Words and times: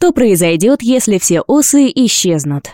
Что 0.00 0.12
произойдет, 0.12 0.80
если 0.80 1.18
все 1.18 1.40
осы 1.40 1.90
исчезнут? 1.92 2.68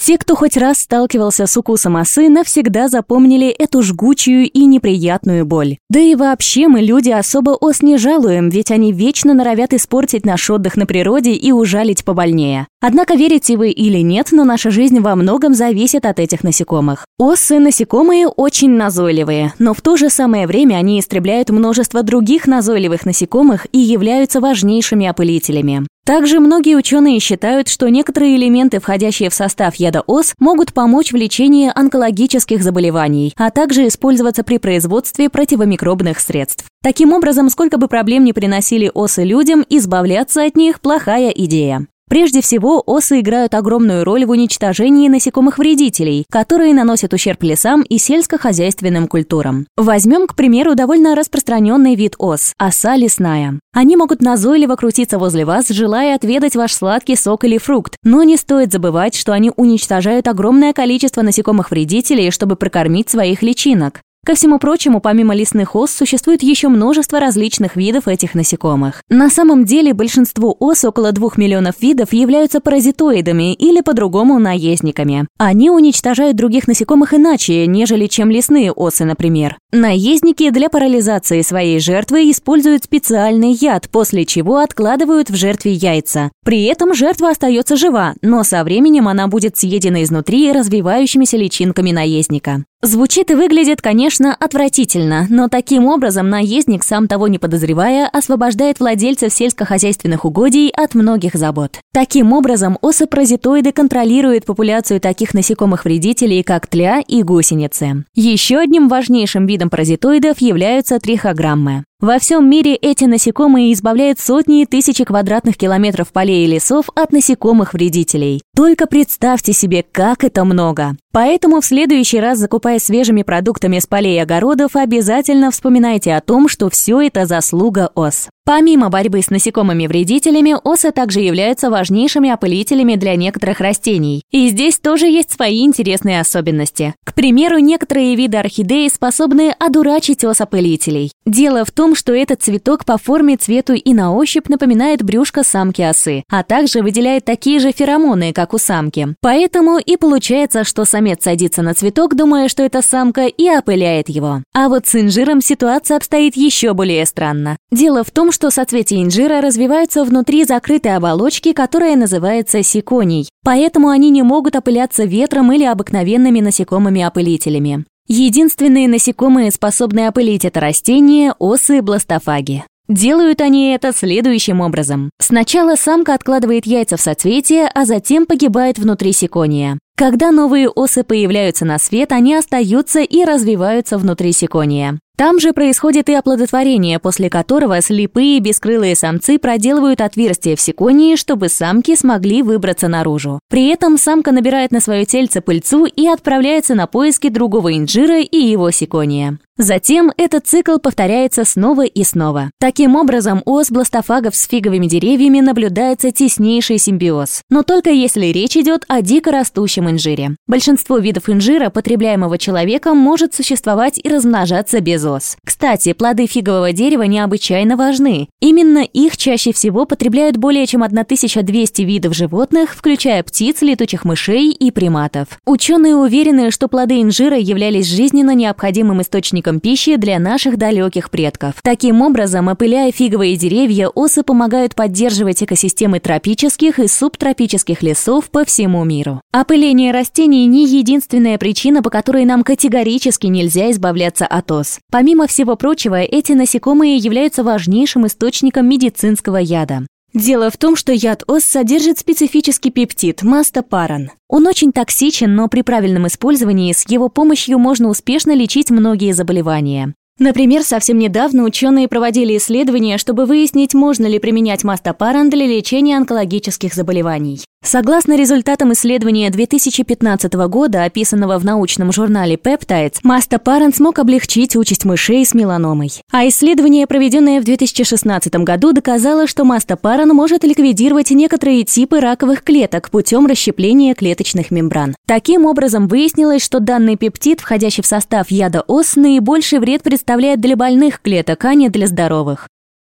Те, 0.00 0.16
кто 0.16 0.34
хоть 0.34 0.56
раз 0.56 0.78
сталкивался 0.78 1.46
с 1.46 1.54
укусом 1.58 1.96
осы, 1.96 2.30
навсегда 2.30 2.88
запомнили 2.88 3.48
эту 3.48 3.82
жгучую 3.82 4.48
и 4.48 4.64
неприятную 4.64 5.44
боль. 5.44 5.76
Да 5.90 6.00
и 6.00 6.14
вообще 6.14 6.68
мы, 6.68 6.80
люди, 6.80 7.10
особо 7.10 7.50
ос 7.50 7.82
не 7.82 7.98
жалуем, 7.98 8.48
ведь 8.48 8.70
они 8.70 8.92
вечно 8.92 9.34
норовят 9.34 9.74
испортить 9.74 10.24
наш 10.24 10.48
отдых 10.48 10.78
на 10.78 10.86
природе 10.86 11.32
и 11.32 11.52
ужалить 11.52 12.02
побольнее. 12.02 12.66
Однако 12.80 13.14
верите 13.14 13.58
вы 13.58 13.68
или 13.68 13.98
нет, 13.98 14.28
но 14.30 14.44
наша 14.44 14.70
жизнь 14.70 15.00
во 15.00 15.16
многом 15.16 15.52
зависит 15.52 16.06
от 16.06 16.18
этих 16.18 16.44
насекомых. 16.44 17.04
Осы– 17.18 17.58
насекомые 17.58 18.26
очень 18.26 18.70
назойливые, 18.70 19.52
но 19.58 19.74
в 19.74 19.82
то 19.82 19.98
же 19.98 20.08
самое 20.08 20.46
время 20.46 20.76
они 20.76 20.98
истребляют 20.98 21.50
множество 21.50 22.02
других 22.02 22.46
назойливых 22.46 23.04
насекомых 23.04 23.66
и 23.72 23.78
являются 23.78 24.40
важнейшими 24.40 25.06
опылителями. 25.06 25.86
Также 26.08 26.40
многие 26.40 26.74
ученые 26.74 27.20
считают, 27.20 27.68
что 27.68 27.90
некоторые 27.90 28.36
элементы, 28.36 28.80
входящие 28.80 29.28
в 29.28 29.34
состав 29.34 29.74
яда 29.74 30.00
ос, 30.06 30.32
могут 30.38 30.72
помочь 30.72 31.12
в 31.12 31.16
лечении 31.16 31.70
онкологических 31.74 32.62
заболеваний, 32.62 33.34
а 33.36 33.50
также 33.50 33.86
использоваться 33.86 34.42
при 34.42 34.56
производстве 34.56 35.28
противомикробных 35.28 36.18
средств. 36.20 36.64
Таким 36.82 37.12
образом, 37.12 37.50
сколько 37.50 37.76
бы 37.76 37.88
проблем 37.88 38.24
ни 38.24 38.32
приносили 38.32 38.90
осы 38.94 39.22
людям, 39.22 39.66
избавляться 39.68 40.46
от 40.46 40.56
них– 40.56 40.80
плохая 40.80 41.28
идея. 41.28 41.86
Прежде 42.08 42.40
всего, 42.40 42.82
осы 42.86 43.20
играют 43.20 43.54
огромную 43.54 44.02
роль 44.02 44.24
в 44.24 44.30
уничтожении 44.30 45.08
насекомых-вредителей, 45.08 46.24
которые 46.30 46.72
наносят 46.72 47.12
ущерб 47.12 47.42
лесам 47.42 47.82
и 47.82 47.98
сельскохозяйственным 47.98 49.08
культурам. 49.08 49.66
Возьмем, 49.76 50.26
к 50.26 50.34
примеру, 50.34 50.74
довольно 50.74 51.14
распространенный 51.14 51.94
вид 51.94 52.14
ос– 52.18 52.54
оса 52.58 52.96
лесная. 52.96 53.60
Они 53.74 53.96
могут 53.96 54.22
назойливо 54.22 54.76
крутиться 54.76 55.18
возле 55.18 55.44
вас, 55.44 55.68
желая 55.68 56.14
отведать 56.14 56.56
ваш 56.56 56.72
сладкий 56.72 57.14
сок 57.14 57.44
или 57.44 57.58
фрукт, 57.58 57.96
но 58.02 58.22
не 58.22 58.36
стоит 58.36 58.72
забывать, 58.72 59.14
что 59.14 59.32
они 59.32 59.52
уничтожают 59.54 60.28
огромное 60.28 60.72
количество 60.72 61.22
насекомых-вредителей, 61.22 62.30
чтобы 62.30 62.56
прокормить 62.56 63.10
своих 63.10 63.42
личинок. 63.42 64.00
Ко 64.28 64.34
всему 64.34 64.58
прочему, 64.58 65.00
помимо 65.00 65.34
лесных 65.34 65.74
ос, 65.74 65.90
существует 65.90 66.42
еще 66.42 66.68
множество 66.68 67.18
различных 67.18 67.76
видов 67.76 68.08
этих 68.08 68.34
насекомых. 68.34 69.02
На 69.08 69.30
самом 69.30 69.64
деле, 69.64 69.94
большинство 69.94 70.54
ос, 70.60 70.84
около 70.84 71.12
2 71.12 71.30
миллионов 71.38 71.76
видов, 71.80 72.12
являются 72.12 72.60
паразитоидами 72.60 73.54
или 73.54 73.80
по-другому 73.80 74.38
наездниками. 74.38 75.26
Они 75.38 75.70
уничтожают 75.70 76.36
других 76.36 76.68
насекомых 76.68 77.14
иначе, 77.14 77.66
нежели 77.66 78.06
чем 78.06 78.30
лесные 78.30 78.70
осы, 78.70 79.06
например. 79.06 79.56
Наездники 79.72 80.50
для 80.50 80.68
парализации 80.68 81.40
своей 81.40 81.80
жертвы 81.80 82.30
используют 82.30 82.84
специальный 82.84 83.52
яд, 83.52 83.88
после 83.88 84.26
чего 84.26 84.58
откладывают 84.58 85.30
в 85.30 85.36
жертве 85.36 85.72
яйца. 85.72 86.30
При 86.44 86.64
этом 86.64 86.92
жертва 86.92 87.30
остается 87.30 87.78
жива, 87.78 88.12
но 88.20 88.44
со 88.44 88.62
временем 88.62 89.08
она 89.08 89.26
будет 89.26 89.56
съедена 89.56 90.02
изнутри 90.02 90.52
развивающимися 90.52 91.38
личинками 91.38 91.92
наездника. 91.92 92.64
Звучит 92.80 93.32
и 93.32 93.34
выглядит, 93.34 93.82
конечно, 93.82 94.36
отвратительно, 94.38 95.26
но 95.30 95.48
таким 95.48 95.86
образом 95.86 96.30
наездник, 96.30 96.84
сам 96.84 97.08
того 97.08 97.26
не 97.26 97.40
подозревая, 97.40 98.06
освобождает 98.06 98.78
владельцев 98.78 99.32
сельскохозяйственных 99.32 100.24
угодий 100.24 100.70
от 100.70 100.94
многих 100.94 101.34
забот. 101.34 101.80
Таким 101.92 102.32
образом, 102.32 102.78
осы-паразитоиды 102.80 103.72
контролируют 103.72 104.44
популяцию 104.44 105.00
таких 105.00 105.34
насекомых-вредителей, 105.34 106.44
как 106.44 106.68
тля 106.68 107.00
и 107.00 107.24
гусеницы. 107.24 108.04
Еще 108.14 108.58
одним 108.58 108.88
важнейшим 108.88 109.46
видом 109.46 109.70
паразитоидов 109.70 110.40
являются 110.40 111.00
трихограммы. 111.00 111.82
Во 112.00 112.20
всем 112.20 112.48
мире 112.48 112.76
эти 112.76 113.06
насекомые 113.06 113.72
избавляют 113.72 114.20
сотни 114.20 114.62
и 114.62 114.66
тысячи 114.66 115.02
квадратных 115.02 115.56
километров 115.56 116.12
полей 116.12 116.44
и 116.44 116.46
лесов 116.46 116.90
от 116.94 117.10
насекомых-вредителей. 117.10 118.40
Только 118.54 118.86
представьте 118.86 119.52
себе, 119.52 119.84
как 119.90 120.22
это 120.22 120.44
много. 120.44 120.94
Поэтому 121.10 121.60
в 121.60 121.64
следующий 121.64 122.20
раз, 122.20 122.38
закупая 122.38 122.78
свежими 122.78 123.24
продуктами 123.24 123.80
с 123.80 123.88
полей 123.88 124.14
и 124.14 124.20
огородов, 124.20 124.76
обязательно 124.76 125.50
вспоминайте 125.50 126.14
о 126.14 126.20
том, 126.20 126.48
что 126.48 126.70
все 126.70 127.00
это 127.00 127.26
заслуга 127.26 127.90
ос. 127.96 128.28
Помимо 128.48 128.88
борьбы 128.88 129.20
с 129.20 129.28
насекомыми-вредителями, 129.28 130.56
осы 130.64 130.90
также 130.90 131.20
являются 131.20 131.68
важнейшими 131.68 132.30
опылителями 132.30 132.94
для 132.94 133.14
некоторых 133.14 133.60
растений. 133.60 134.22
И 134.30 134.48
здесь 134.48 134.78
тоже 134.78 135.06
есть 135.06 135.32
свои 135.32 135.66
интересные 135.66 136.18
особенности. 136.18 136.94
К 137.04 137.12
примеру, 137.12 137.58
некоторые 137.58 138.14
виды 138.14 138.38
орхидеи 138.38 138.88
способны 138.88 139.54
одурачить 139.58 140.24
ос-опылителей. 140.24 141.12
Дело 141.26 141.66
в 141.66 141.70
том, 141.72 141.94
что 141.94 142.14
этот 142.14 142.42
цветок 142.42 142.86
по 142.86 142.96
форме, 142.96 143.36
цвету 143.36 143.74
и 143.74 143.92
на 143.92 144.14
ощупь 144.14 144.48
напоминает 144.48 145.02
брюшко 145.02 145.42
самки 145.42 145.82
осы, 145.82 146.24
а 146.30 146.42
также 146.42 146.80
выделяет 146.80 147.26
такие 147.26 147.60
же 147.60 147.70
феромоны, 147.70 148.32
как 148.32 148.54
у 148.54 148.58
самки. 148.58 149.08
Поэтому 149.20 149.76
и 149.76 149.98
получается, 149.98 150.64
что 150.64 150.86
самец 150.86 151.22
садится 151.22 151.60
на 151.60 151.74
цветок, 151.74 152.14
думая, 152.14 152.48
что 152.48 152.62
это 152.62 152.80
самка, 152.80 153.26
и 153.26 153.50
опыляет 153.50 154.08
его. 154.08 154.42
А 154.54 154.70
вот 154.70 154.86
с 154.86 154.94
инжиром 154.94 155.42
ситуация 155.42 155.98
обстоит 155.98 156.34
еще 156.34 156.72
более 156.72 157.04
странно. 157.04 157.58
Дело 157.70 158.04
в 158.04 158.10
том, 158.10 158.32
что 158.38 158.52
соцветия 158.52 159.02
инжира 159.02 159.40
развиваются 159.40 160.04
внутри 160.04 160.44
закрытой 160.44 160.94
оболочки, 160.94 161.52
которая 161.52 161.96
называется 161.96 162.62
сиконий. 162.62 163.28
Поэтому 163.42 163.88
они 163.88 164.10
не 164.10 164.22
могут 164.22 164.54
опыляться 164.54 165.02
ветром 165.02 165.50
или 165.50 165.64
обыкновенными 165.64 166.38
насекомыми-опылителями. 166.38 167.84
Единственные 168.06 168.86
насекомые, 168.86 169.50
способные 169.50 170.06
опылить 170.06 170.44
это 170.44 170.60
растение– 170.60 171.34
осы 171.40 171.82
бластофаги. 171.82 172.62
Делают 172.88 173.40
они 173.40 173.72
это 173.72 173.92
следующим 173.92 174.60
образом. 174.60 175.10
Сначала 175.20 175.74
самка 175.74 176.14
откладывает 176.14 176.64
яйца 176.64 176.96
в 176.96 177.00
соцветие, 177.00 177.68
а 177.74 177.86
затем 177.86 178.24
погибает 178.24 178.78
внутри 178.78 179.12
сикония. 179.12 179.80
Когда 179.96 180.30
новые 180.30 180.68
осы 180.68 181.02
появляются 181.02 181.64
на 181.64 181.80
свет, 181.80 182.12
они 182.12 182.36
остаются 182.36 183.00
и 183.00 183.24
развиваются 183.24 183.98
внутри 183.98 184.30
сикония. 184.30 185.00
Там 185.18 185.40
же 185.40 185.52
происходит 185.52 186.08
и 186.08 186.14
оплодотворение, 186.14 187.00
после 187.00 187.28
которого 187.28 187.80
слепые 187.80 188.38
бескрылые 188.38 188.94
самцы 188.94 189.40
проделывают 189.40 190.00
отверстие 190.00 190.54
в 190.54 190.60
сиконии, 190.60 191.16
чтобы 191.16 191.48
самки 191.48 191.96
смогли 191.96 192.44
выбраться 192.44 192.86
наружу. 192.86 193.40
При 193.48 193.66
этом 193.66 193.98
самка 193.98 194.30
набирает 194.30 194.70
на 194.70 194.78
свое 194.78 195.04
тельце 195.06 195.40
пыльцу 195.40 195.86
и 195.86 196.06
отправляется 196.06 196.76
на 196.76 196.86
поиски 196.86 197.30
другого 197.30 197.76
инжира 197.76 198.20
и 198.20 198.36
его 198.36 198.70
сикония. 198.70 199.40
Затем 199.60 200.12
этот 200.16 200.46
цикл 200.46 200.78
повторяется 200.78 201.44
снова 201.44 201.84
и 201.84 202.04
снова. 202.04 202.52
Таким 202.60 202.94
образом, 202.94 203.42
у 203.44 203.58
бластофагов 203.70 204.36
с 204.36 204.46
фиговыми 204.46 204.86
деревьями 204.86 205.40
наблюдается 205.40 206.12
теснейший 206.12 206.78
симбиоз. 206.78 207.42
Но 207.50 207.64
только 207.64 207.90
если 207.90 208.26
речь 208.26 208.56
идет 208.56 208.84
о 208.86 209.02
дико 209.02 209.32
растущем 209.32 209.90
инжире. 209.90 210.36
Большинство 210.46 210.98
видов 210.98 211.28
инжира, 211.28 211.70
потребляемого 211.70 212.38
человеком, 212.38 212.98
может 212.98 213.34
существовать 213.34 213.98
и 214.00 214.08
размножаться 214.08 214.78
без 214.80 215.04
ос. 215.04 215.36
Кстати, 215.44 215.92
плоды 215.92 216.26
фигового 216.26 216.72
дерева 216.72 217.02
необычайно 217.02 217.76
важны. 217.76 218.28
Именно 218.40 218.84
их 218.84 219.16
чаще 219.16 219.52
всего 219.52 219.86
потребляют 219.86 220.36
более 220.36 220.66
чем 220.66 220.84
1200 220.84 221.82
видов 221.82 222.14
животных, 222.14 222.76
включая 222.76 223.24
птиц, 223.24 223.60
летучих 223.62 224.04
мышей 224.04 224.52
и 224.52 224.70
приматов. 224.70 225.26
Ученые 225.44 225.96
уверены, 225.96 226.52
что 226.52 226.68
плоды 226.68 227.02
инжира 227.02 227.36
являлись 227.36 227.88
жизненно 227.88 228.36
необходимым 228.36 229.02
источником 229.02 229.47
пищи 229.58 229.96
для 229.96 230.18
наших 230.18 230.58
далеких 230.58 231.10
предков. 231.10 231.54
Таким 231.62 232.02
образом, 232.02 232.48
опыляя 232.48 232.92
фиговые 232.92 233.36
деревья, 233.36 233.88
осы 233.88 234.22
помогают 234.22 234.74
поддерживать 234.74 235.42
экосистемы 235.42 235.98
тропических 235.98 236.78
и 236.78 236.86
субтропических 236.86 237.82
лесов 237.82 238.30
по 238.30 238.44
всему 238.44 238.84
миру. 238.84 239.22
Опыление 239.32 239.92
растений 239.92 240.46
не 240.46 240.66
единственная 240.66 241.38
причина, 241.38 241.82
по 241.82 241.90
которой 241.90 242.24
нам 242.24 242.44
категорически 242.44 243.26
нельзя 243.26 243.70
избавляться 243.70 244.26
от 244.26 244.52
ос. 244.52 244.78
Помимо 244.90 245.26
всего 245.26 245.56
прочего, 245.56 246.00
эти 246.00 246.32
насекомые 246.32 246.96
являются 246.96 247.42
важнейшим 247.42 248.06
источником 248.06 248.68
медицинского 248.68 249.38
яда. 249.38 249.86
Дело 250.14 250.50
в 250.50 250.56
том, 250.56 250.74
что 250.74 250.92
яд 250.92 251.22
ос 251.26 251.44
содержит 251.44 251.98
специфический 251.98 252.70
пептид– 252.70 253.22
мастопаран. 253.22 254.10
Он 254.28 254.46
очень 254.46 254.72
токсичен, 254.72 255.34
но 255.34 255.48
при 255.48 255.62
правильном 255.62 256.06
использовании 256.06 256.72
с 256.72 256.88
его 256.88 257.08
помощью 257.08 257.58
можно 257.58 257.88
успешно 257.88 258.34
лечить 258.34 258.70
многие 258.70 259.12
заболевания. 259.12 259.94
Например, 260.18 260.64
совсем 260.64 260.98
недавно 260.98 261.44
ученые 261.44 261.86
проводили 261.86 262.36
исследования, 262.38 262.98
чтобы 262.98 263.24
выяснить, 263.24 263.74
можно 263.74 264.06
ли 264.06 264.18
применять 264.18 264.64
мастопаран 264.64 265.30
для 265.30 265.46
лечения 265.46 265.96
онкологических 265.96 266.74
заболеваний. 266.74 267.40
Согласно 267.70 268.16
результатам 268.16 268.72
исследования 268.72 269.28
2015 269.28 270.32
года, 270.48 270.84
описанного 270.84 271.38
в 271.38 271.44
научном 271.44 271.92
журнале 271.92 272.36
Peptides, 272.36 273.00
мастопаран 273.02 273.74
смог 273.74 273.98
облегчить 273.98 274.56
участь 274.56 274.86
мышей 274.86 275.26
с 275.26 275.34
меланомой. 275.34 275.90
А 276.10 276.26
исследование, 276.28 276.86
проведенное 276.86 277.42
в 277.42 277.44
2016 277.44 278.34
году, 278.36 278.72
доказало, 278.72 279.26
что 279.26 279.44
мастопаран 279.44 280.08
может 280.10 280.44
ликвидировать 280.44 281.10
некоторые 281.10 281.64
типы 281.64 282.00
раковых 282.00 282.42
клеток 282.42 282.88
путем 282.88 283.26
расщепления 283.26 283.94
клеточных 283.94 284.50
мембран. 284.50 284.94
Таким 285.06 285.44
образом, 285.44 285.88
выяснилось, 285.88 286.42
что 286.42 286.60
данный 286.60 286.96
пептид, 286.96 287.40
входящий 287.40 287.82
в 287.82 287.86
состав 287.86 288.30
яда 288.30 288.62
ос, 288.66 288.96
наибольший 288.96 289.58
вред 289.58 289.82
представляет 289.82 290.40
для 290.40 290.56
больных 290.56 291.02
клеток, 291.02 291.44
а 291.44 291.52
не 291.52 291.68
для 291.68 291.86
здоровых. 291.86 292.48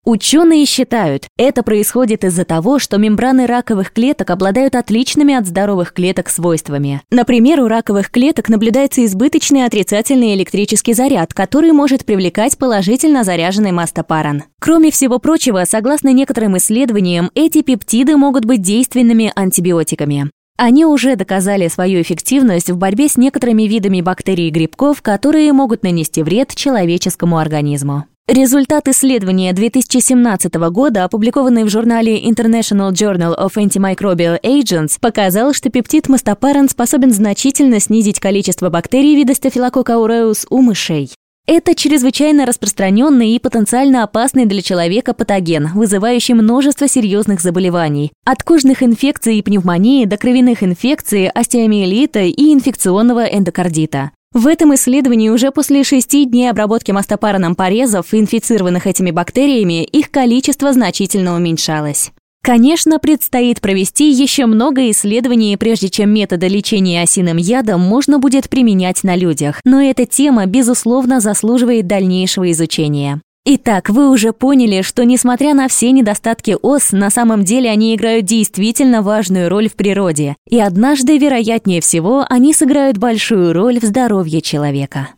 Ученые 0.09 0.65
считают, 0.65 1.27
это 1.37 1.63
происходит 1.63 2.23
из-за 2.23 2.45
того, 2.45 2.79
что 2.79 2.97
мембраны 2.97 3.45
раковых 3.45 3.91
клеток 3.91 4.29
обладают 4.29 4.75
отличными 4.75 5.33
от 5.33 5.45
здоровых 5.45 5.91
клеток 5.91 6.29
свойствами. 6.29 7.01
Например, 7.11 7.59
у 7.59 7.67
раковых 7.67 8.09
клеток 8.09 8.47
наблюдается 8.47 9.03
избыточный 9.03 9.65
отрицательный 9.65 10.33
электрический 10.33 10.93
заряд, 10.93 11.33
который 11.33 11.73
может 11.73 12.05
привлекать 12.05 12.57
положительно 12.57 13.25
заряженный 13.25 13.73
мастопаран. 13.73 14.45
Кроме 14.61 14.91
всего 14.91 15.19
прочего, 15.19 15.65
согласно 15.67 16.13
некоторым 16.13 16.55
исследованиям, 16.55 17.29
эти 17.35 17.61
пептиды 17.61 18.15
могут 18.15 18.45
быть 18.45 18.61
действенными 18.61 19.33
антибиотиками. 19.35 20.31
Они 20.57 20.85
уже 20.85 21.17
доказали 21.17 21.67
свою 21.67 22.01
эффективность 22.01 22.69
в 22.69 22.77
борьбе 22.77 23.09
с 23.09 23.17
некоторыми 23.17 23.63
видами 23.63 23.99
бактерий 23.99 24.47
и 24.47 24.51
грибков, 24.51 25.01
которые 25.01 25.51
могут 25.51 25.83
нанести 25.83 26.23
вред 26.23 26.55
человеческому 26.55 27.39
организму. 27.39 28.05
Результат 28.27 28.89
исследования 28.89 29.53
2017 29.53 30.53
года, 30.69 31.05
опубликованный 31.05 31.63
в 31.63 31.69
журнале 31.69 32.21
International 32.29 32.91
Journal 32.91 33.33
of 33.39 33.53
Antimicrobial 33.55 34.41
Agents, 34.41 34.97
показал, 34.99 35.53
что 35.53 35.69
пептид 35.69 36.09
мастопарен 36.09 36.67
способен 36.67 37.13
значительно 37.13 37.79
снизить 37.79 38.19
количество 38.19 38.69
бактерий 38.69 39.15
вида 39.15 39.31
Staphylococcus 39.31 39.85
aureus 39.85 40.45
у 40.49 40.61
мышей. 40.61 41.09
Это 41.45 41.73
чрезвычайно 41.73 42.45
распространенный 42.45 43.29
и 43.29 43.39
потенциально 43.39 44.03
опасный 44.03 44.45
для 44.45 44.61
человека 44.61 45.13
патоген, 45.13 45.69
вызывающий 45.73 46.33
множество 46.33 46.89
серьезных 46.89 47.39
заболеваний. 47.39 48.11
От 48.25 48.43
кожных 48.43 48.83
инфекций 48.83 49.37
и 49.37 49.41
пневмонии 49.41 50.03
до 50.03 50.17
кровяных 50.17 50.63
инфекций, 50.63 51.29
остеомиелита 51.29 52.19
и 52.23 52.53
инфекционного 52.53 53.23
эндокардита. 53.23 54.11
В 54.33 54.45
этом 54.45 54.75
исследовании 54.75 55.29
уже 55.29 55.51
после 55.51 55.83
шести 55.83 56.25
дней 56.25 56.49
обработки 56.49 56.91
мастопараном 56.91 57.55
порезов, 57.55 58.13
инфицированных 58.13 58.85
этими 58.85 59.11
бактериями, 59.11 59.83
их 59.83 60.11
количество 60.11 60.73
значительно 60.73 61.35
уменьшалось. 61.35 62.11
Конечно, 62.43 62.99
предстоит 62.99 63.59
провести 63.61 64.09
еще 64.09 64.45
много 64.45 64.89
исследований, 64.91 65.57
прежде 65.57 65.89
чем 65.89 66.13
методы 66.13 66.47
лечения 66.47 67.01
осиным 67.01 67.37
ядом 67.37 67.81
можно 67.81 68.19
будет 68.19 68.49
применять 68.49 69.03
на 69.03 69.15
людях, 69.15 69.59
но 69.65 69.81
эта 69.81 70.05
тема, 70.05 70.45
безусловно, 70.45 71.19
заслуживает 71.19 71.87
дальнейшего 71.87 72.49
изучения. 72.51 73.21
Итак, 73.49 73.87
вы 73.87 74.09
уже 74.09 74.33
поняли, 74.33 74.81
что 74.81 75.05
несмотря 75.05 75.53
на 75.53 75.69
все 75.69 75.93
недостатки 75.93 76.57
ос, 76.61 76.91
на 76.91 77.09
самом 77.09 77.45
деле 77.45 77.69
они 77.69 77.95
играют 77.95 78.25
действительно 78.25 79.01
важную 79.01 79.47
роль 79.47 79.69
в 79.69 79.77
природе, 79.77 80.35
и 80.49 80.59
однажды, 80.59 81.17
вероятнее 81.17 81.79
всего, 81.79 82.25
они 82.27 82.53
сыграют 82.53 82.97
большую 82.97 83.53
роль 83.53 83.79
в 83.79 83.83
здоровье 83.83 84.41
человека. 84.41 85.11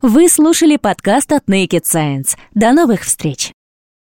Вы 0.00 0.28
слушали 0.28 0.76
подкаст 0.76 1.32
от 1.32 1.48
Naked 1.48 1.82
Science. 1.82 2.36
До 2.54 2.70
новых 2.70 3.00
встреч! 3.00 3.50